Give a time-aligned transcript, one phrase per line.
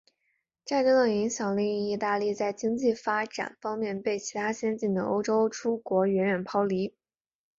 [0.65, 6.95] 战争的影响令意大利在经济发展方面被其他先进的欧洲诸国远远抛离。